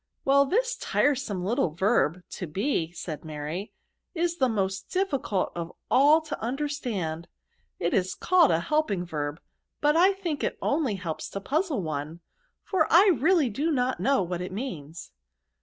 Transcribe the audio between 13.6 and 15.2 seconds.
not know what it means."